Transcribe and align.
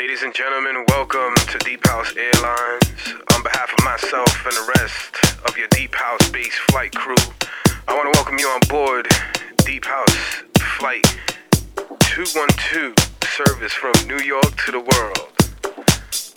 Ladies 0.00 0.22
and 0.22 0.34
gentlemen, 0.34 0.82
welcome 0.88 1.34
to 1.46 1.58
Deep 1.58 1.86
House 1.86 2.16
Airlines. 2.16 3.20
On 3.34 3.42
behalf 3.42 3.70
of 3.70 3.84
myself 3.84 4.46
and 4.46 4.54
the 4.54 4.72
rest 4.78 5.14
of 5.46 5.58
your 5.58 5.68
Deep 5.68 5.94
House 5.94 6.24
Space 6.24 6.54
flight 6.70 6.90
crew, 6.92 7.20
I 7.86 7.94
want 7.94 8.10
to 8.10 8.18
welcome 8.18 8.38
you 8.38 8.48
on 8.48 8.60
board 8.70 9.06
Deep 9.58 9.84
House 9.84 10.42
Flight 10.78 11.04
212 11.76 12.96
service 13.36 13.74
from 13.74 13.92
New 14.06 14.24
York 14.24 14.56
to 14.64 14.72
the 14.72 14.80
world. 14.80 15.28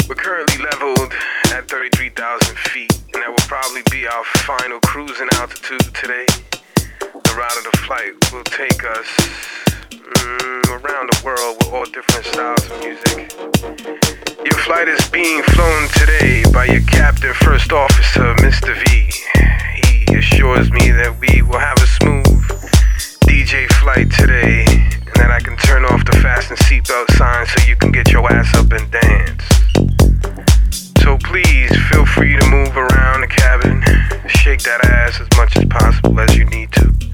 We're 0.10 0.16
currently 0.16 0.62
leveled 0.62 1.14
at 1.56 1.70
33,000 1.70 2.58
feet, 2.58 2.92
and 3.14 3.24
that 3.24 3.30
will 3.30 3.48
probably 3.48 3.84
be 3.90 4.06
our 4.06 4.26
final 4.44 4.82
cruising 4.82 5.30
altitude 5.36 5.96
today. 5.96 6.26
The 7.00 7.34
route 7.38 7.58
of 7.58 7.72
the 7.72 7.78
flight 7.78 8.12
will 8.34 8.44
take 8.44 8.84
us 8.84 9.53
mm, 10.02 10.70
around 10.70 11.10
the 11.10 11.22
world 11.24 11.58
with 11.58 11.74
all 11.74 11.86
different 11.86 12.26
styles 12.26 12.66
of 12.70 12.80
music. 12.80 13.32
Your 14.44 14.60
flight 14.66 14.88
is 14.88 15.08
being 15.10 15.44
flown 15.44 15.88
today 15.90 16.44
by 16.52 16.66
your 16.66 16.82
captain, 16.84 17.34
first 17.34 17.72
officer, 17.72 18.34
Mr. 18.42 18.74
V. 18.74 19.12
He 19.86 20.16
assures 20.16 20.72
me 20.72 20.92
that 20.92 21.16
we 21.20 21.42
will 21.42 21.60
have 21.60 21.78
a 21.78 21.88
smooth 21.88 22.42
DJ 23.28 23.68
flight 23.82 24.10
today, 24.12 24.66
and 24.68 25.16
that 25.16 25.32
I 25.32 25.40
can 25.40 25.58
turn 25.58 25.86
off 25.86 26.04
the 26.06 26.18
fasten 26.18 26.58
seatbelt 26.58 27.12
sign 27.18 27.46
so 27.46 27.68
you 27.68 27.76
can 27.76 27.92
get 27.92 28.12
your 28.12 28.26
ass 28.32 28.54
up 28.56 28.72
and 28.72 28.90
dance. 28.92 29.44
So 31.04 31.18
please 31.18 31.72
feel 31.90 32.06
free 32.06 32.36
to 32.38 32.46
move 32.50 32.76
around 32.78 33.22
the 33.22 33.28
cabin, 33.28 33.82
shake 34.28 34.62
that 34.64 34.86
ass 34.86 35.20
as 35.20 35.28
much 35.38 35.58
as 35.58 35.66
possible 35.66 36.20
as 36.20 36.36
you 36.36 36.46
need 36.46 36.72
to. 36.74 37.13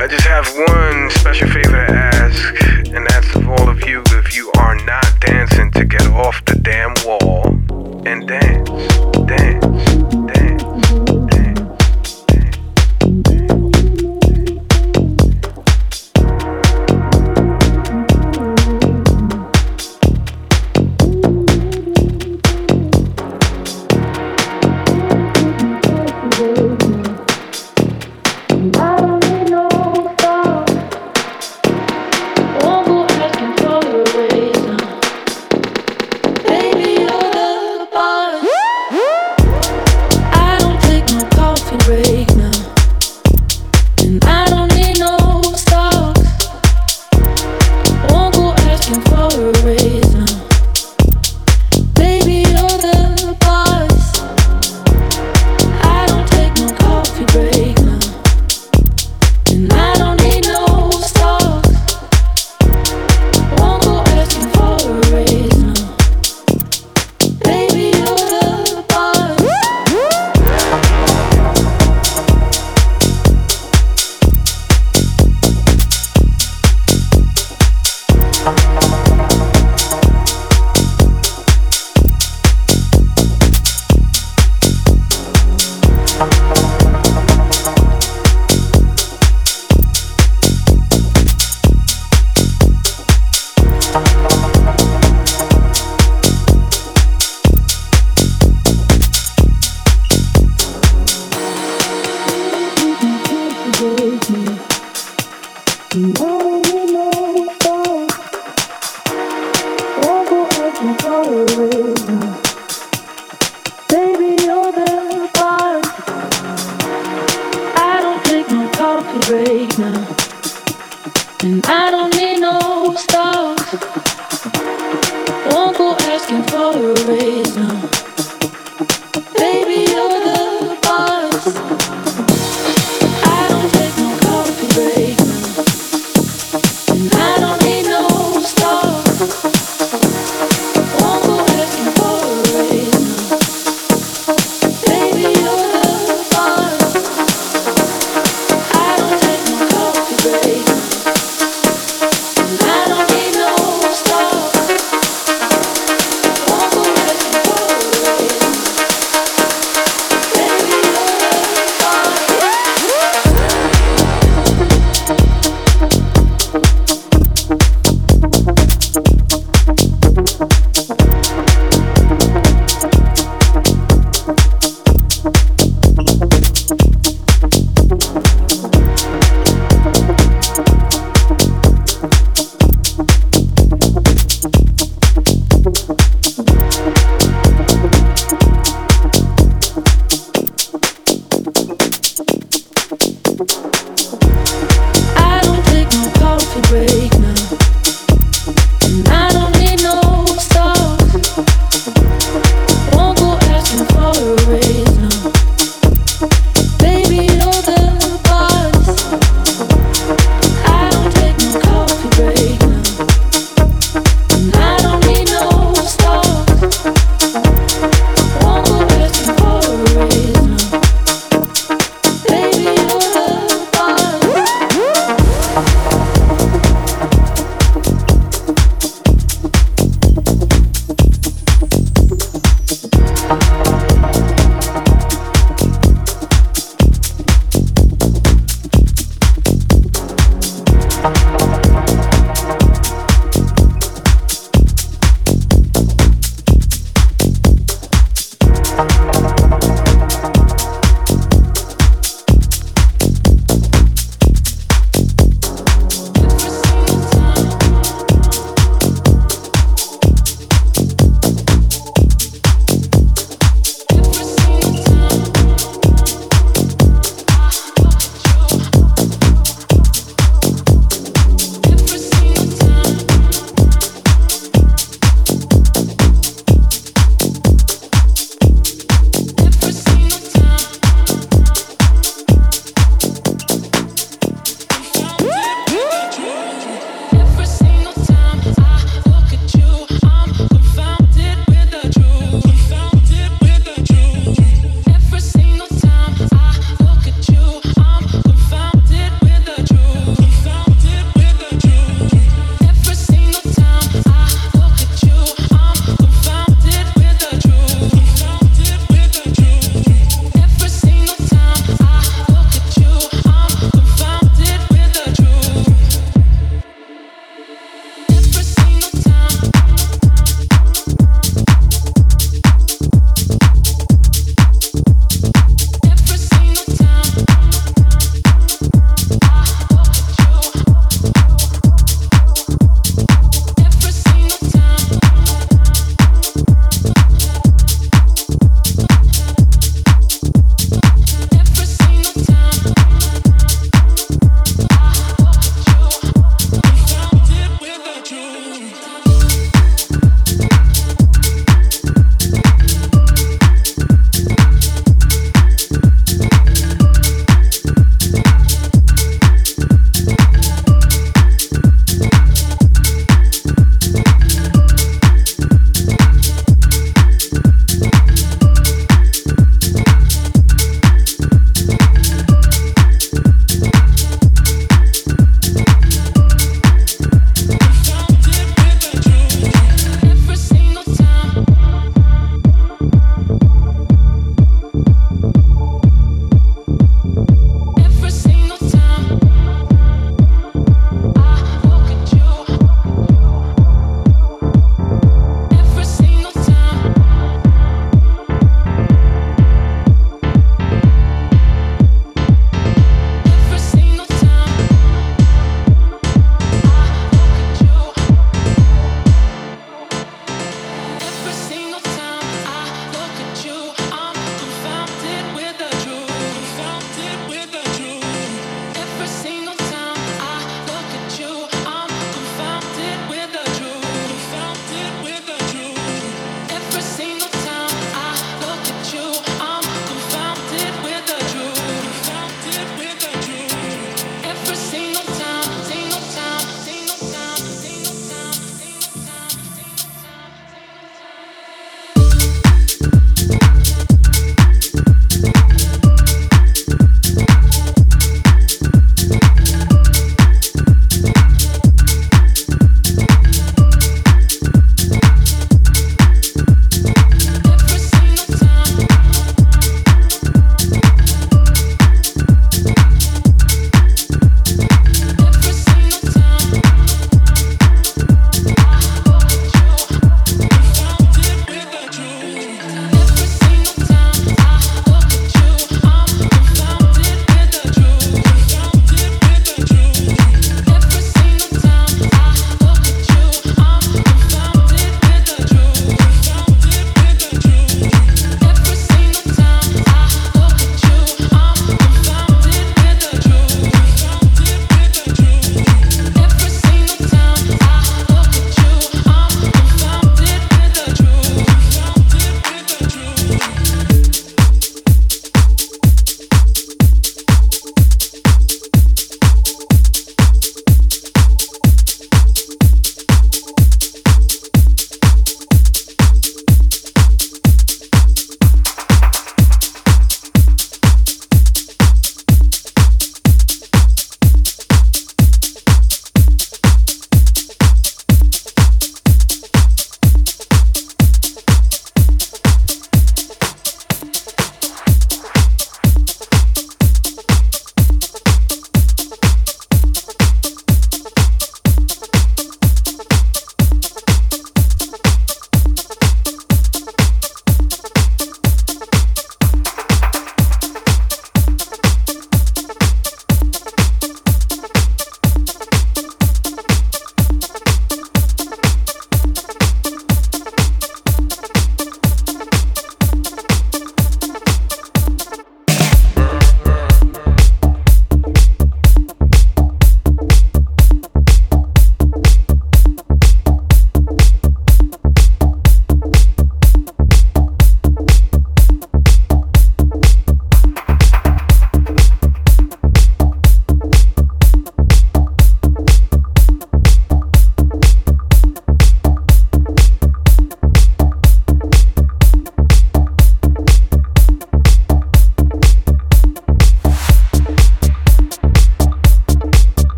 I 0.00 0.06
just 0.06 0.26
have 0.26 0.46
one 0.56 1.10
special 1.10 1.46
favor 1.48 1.72
to 1.72 1.92
ask, 1.92 2.54
and 2.88 3.06
that's 3.06 3.36
of 3.36 3.46
all 3.46 3.68
of 3.68 3.86
you 3.86 4.02
if 4.12 4.34
you 4.34 4.50
are 4.56 4.74
not 4.86 5.04
dancing 5.20 5.70
to 5.72 5.84
get 5.84 6.06
off 6.06 6.42
the 6.46 6.54
damn 6.54 6.94
wall 7.04 7.48
and 8.06 8.26
dance, 8.26 8.70
dance, 9.28 9.92
dance, 10.32 10.69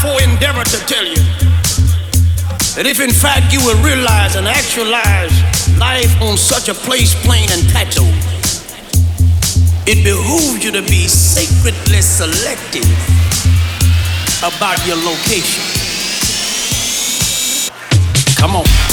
therefore 0.00 0.22
endeavor 0.22 0.62
to 0.62 0.78
tell 0.86 1.04
you 1.04 1.22
that 2.76 2.84
if 2.86 3.00
in 3.00 3.10
fact 3.10 3.52
you 3.52 3.58
will 3.66 3.80
realize 3.82 4.36
and 4.36 4.46
actualize 4.46 5.34
life 5.78 6.14
on 6.22 6.36
such 6.36 6.68
a 6.68 6.74
place, 6.74 7.14
plane, 7.24 7.48
and 7.50 7.62
plateau, 7.70 8.06
it 9.86 10.04
behooves 10.04 10.64
you 10.64 10.70
to 10.70 10.82
be 10.82 11.08
sacredly 11.08 12.00
selective 12.00 12.86
about 14.38 14.78
your 14.86 14.96
location. 14.96 15.62
Come 18.36 18.54
on. 18.54 18.87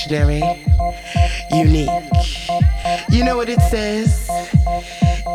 Dictionary. 0.00 0.42
Unique. 1.52 1.90
You 3.10 3.24
know 3.24 3.36
what 3.36 3.48
it 3.48 3.60
says? 3.62 4.28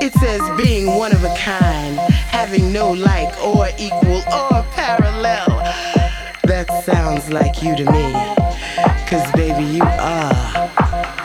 It 0.01 0.13
says 0.13 0.41
being 0.57 0.87
one 0.97 1.11
of 1.11 1.23
a 1.23 1.35
kind, 1.35 1.97
having 2.29 2.71
no 2.71 2.91
like 2.91 3.31
or 3.43 3.67
equal 3.77 4.23
or 4.33 4.63
parallel. 4.71 5.47
That 6.43 6.67
sounds 6.83 7.29
like 7.31 7.61
you 7.61 7.75
to 7.75 7.85
me. 7.91 8.13
Cause 9.07 9.31
baby, 9.33 9.63
you 9.63 9.83
are, 9.83 10.71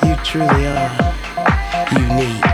you 0.05 0.17
truly 0.25 0.67
are 0.67 1.15
unique. 1.93 2.50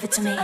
Give 0.00 0.10
it 0.10 0.12
to 0.12 0.22
me. 0.22 0.39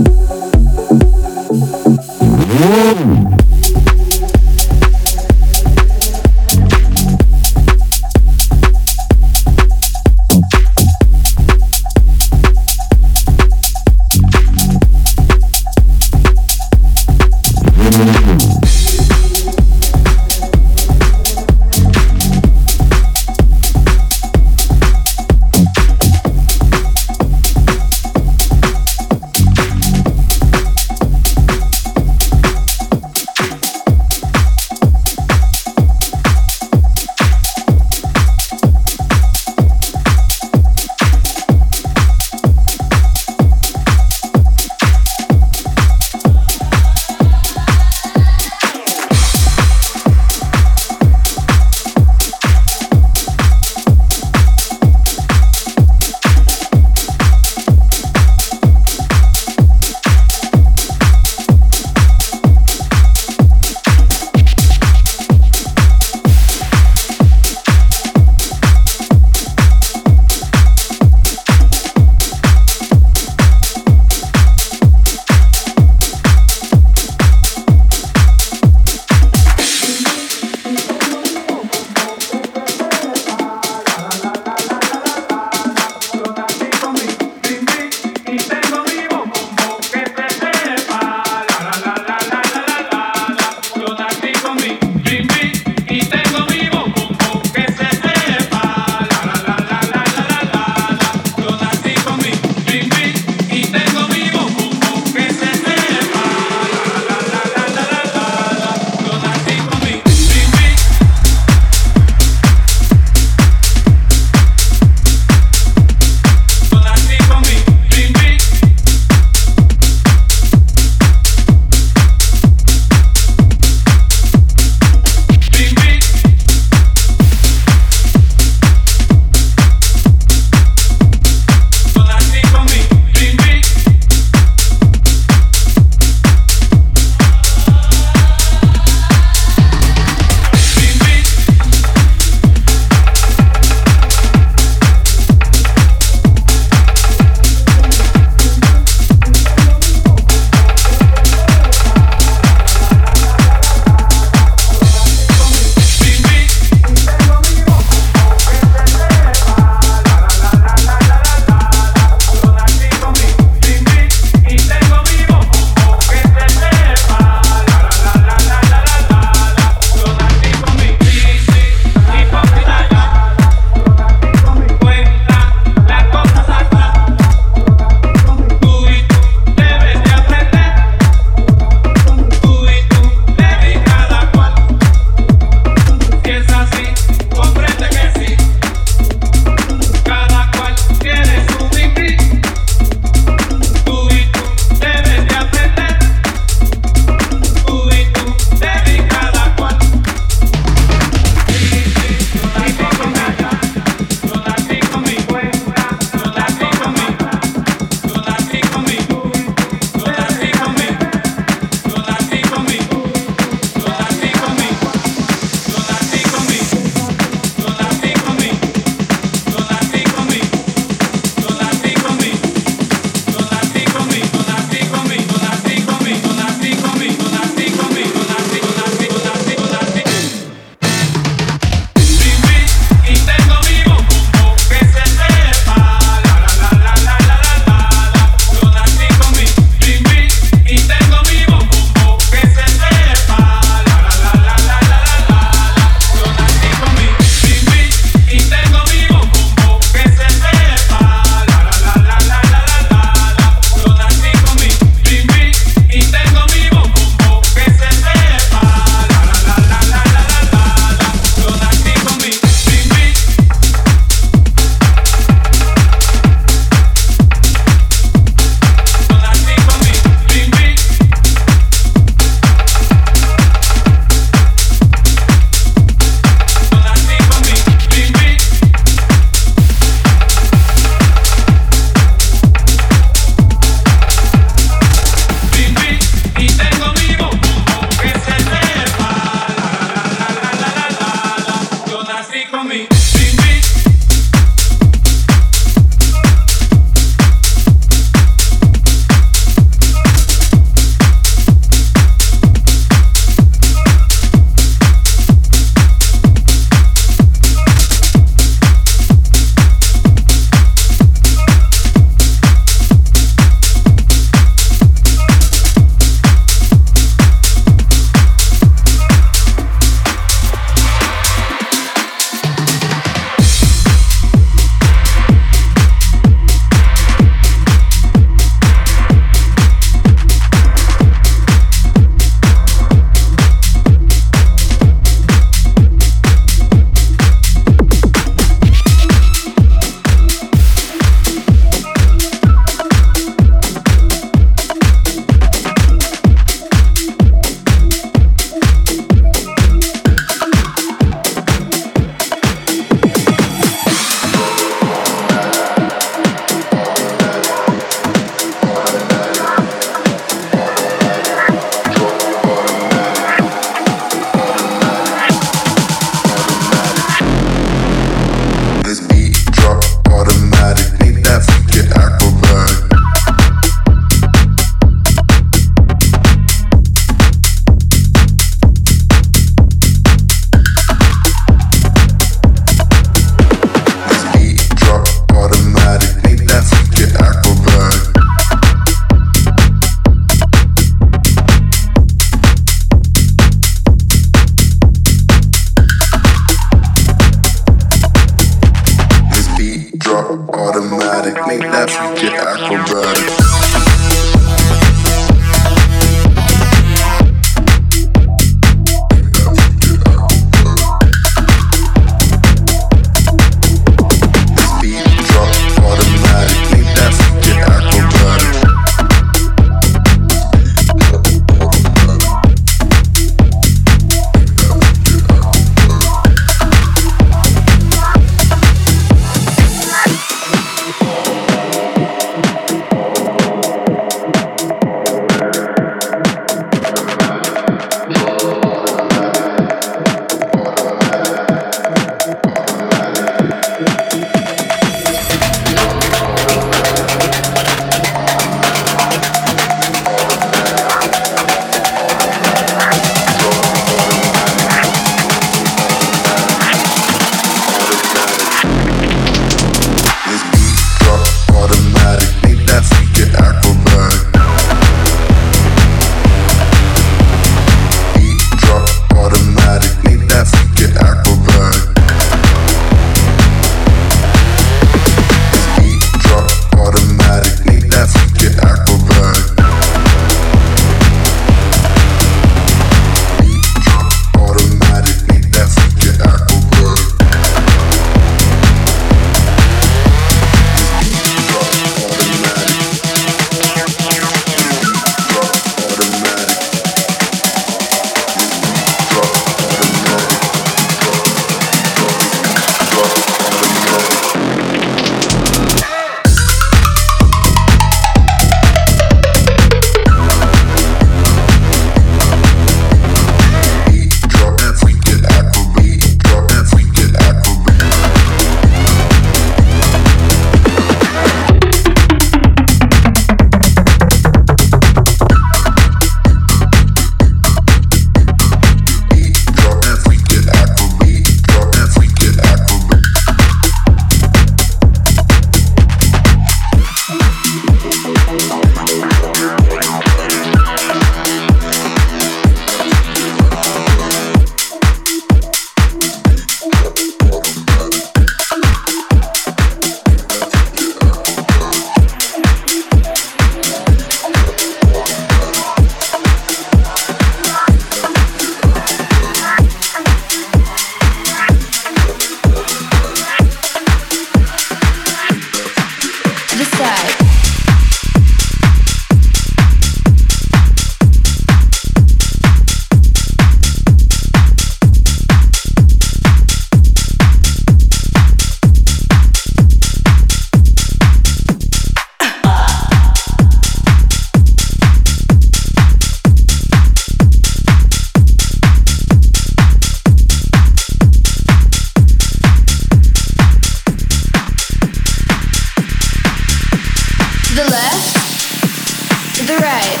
the 597.60 597.70
left, 597.70 599.36
to 599.36 599.42
the 599.44 599.58
right, 599.60 600.00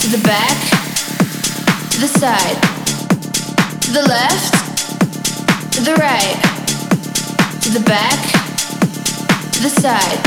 to 0.00 0.06
the 0.12 0.20
back, 0.20 0.56
to 1.88 1.96
the 1.98 2.08
side, 2.08 2.60
to 3.80 3.90
the 3.90 4.02
left, 4.02 4.52
to 5.72 5.80
the 5.80 5.94
right, 5.96 6.36
to 7.62 7.70
the 7.72 7.80
back, 7.88 8.20
to 9.52 9.62
the 9.64 9.72
side, 9.80 10.20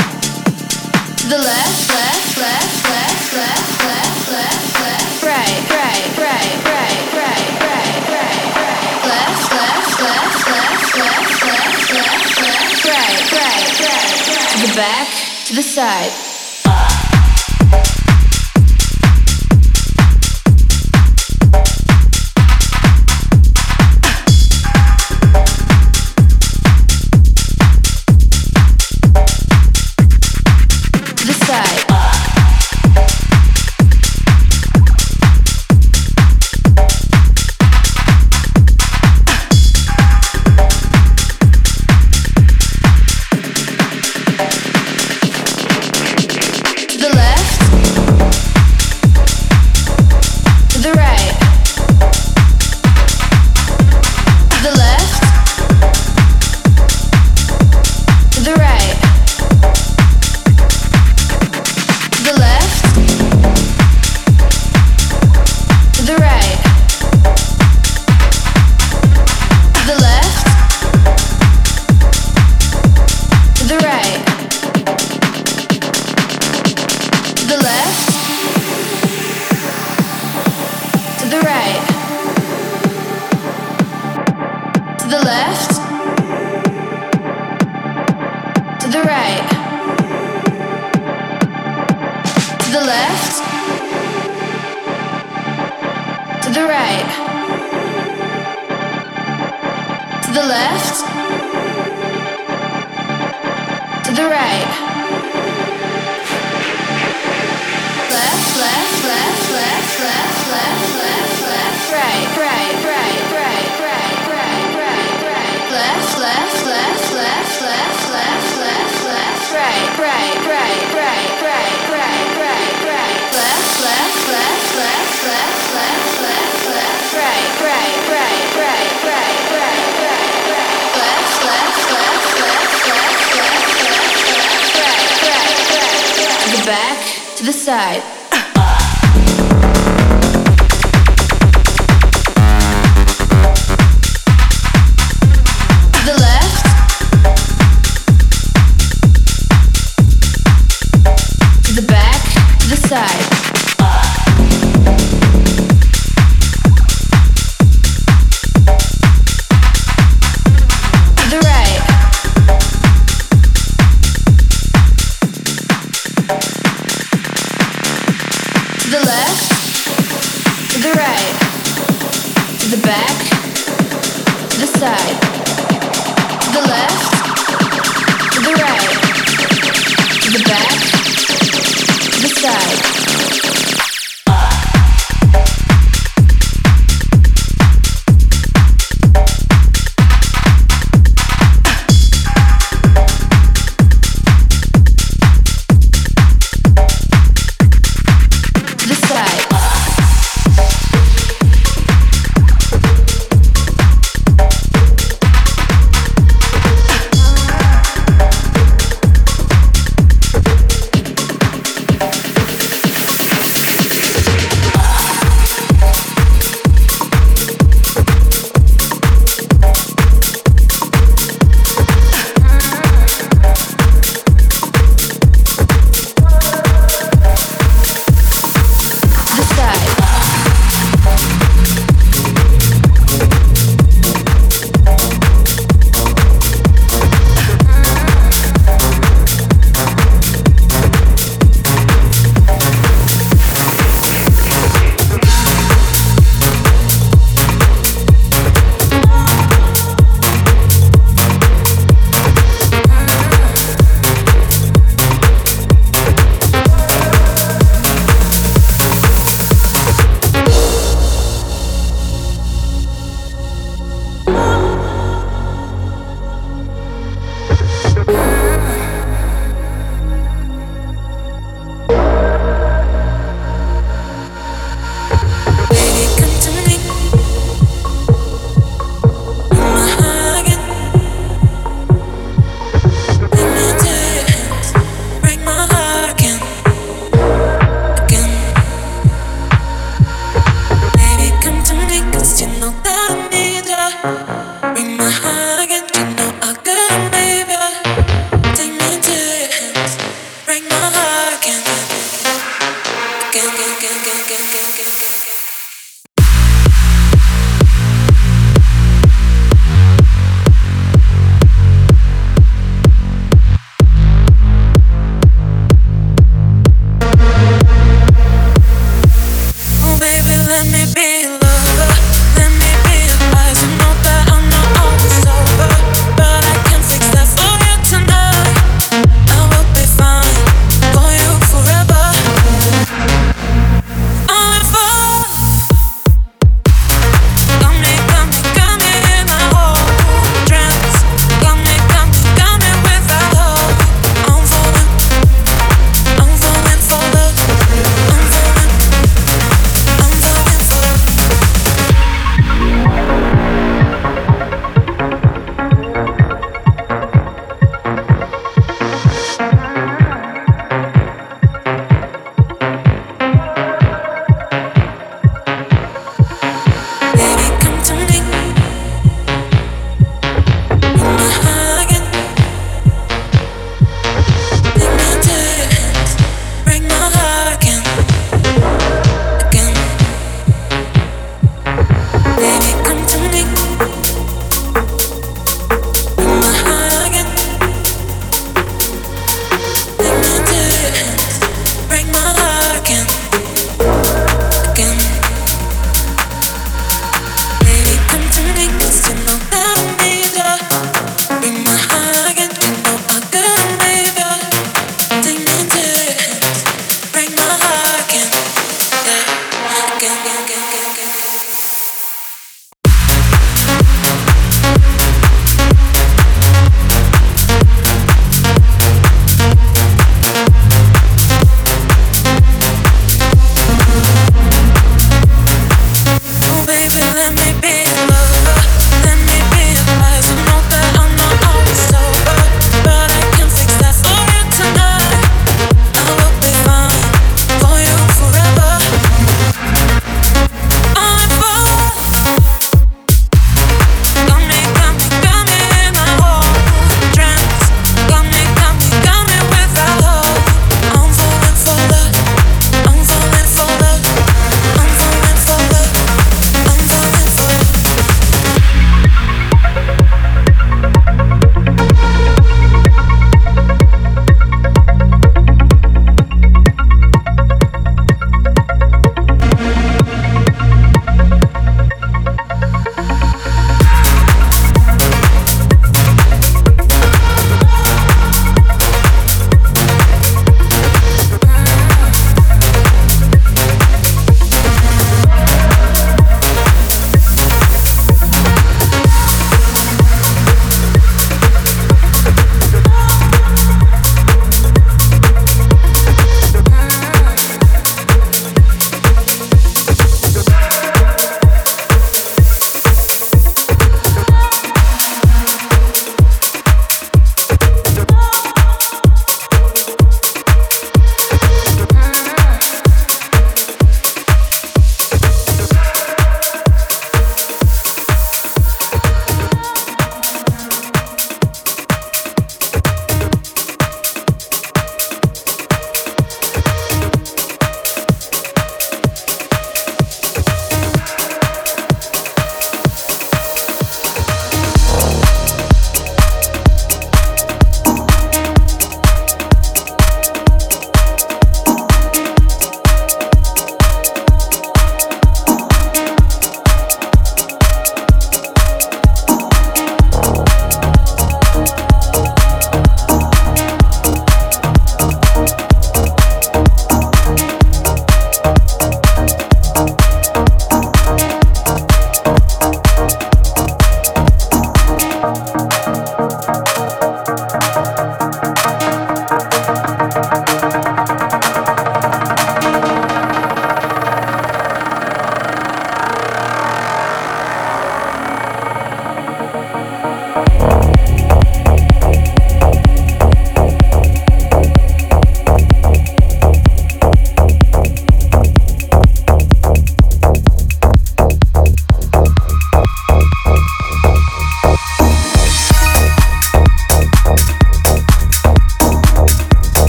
to 1.14 1.28
the 1.30 1.38
left, 1.38 1.78
left, 1.94 2.38
left, 2.42 2.90
left, 2.90 3.30
left, 3.30 3.78
left, 3.86 4.32
left, 4.34 4.80
left, 4.82 5.22
right, 5.22 5.62
right, 5.70 6.10
right, 6.18 6.50
right, 6.66 6.98
right, 7.14 7.54
right, 7.54 8.00
right, 8.10 8.46
left, 9.06 9.46
left, 9.54 10.00
left, 10.02 10.42
left, 10.50 10.90
left, 10.90 11.36
left, 11.46 11.86
left, 11.94 12.34
left, 12.42 12.84
right, 12.98 13.22
right, 13.30 13.70
right, 13.78 14.26
right, 14.26 14.66
the 14.66 14.74
back 14.74 15.19
to 15.50 15.56
the 15.56 15.62
side. 15.62 16.29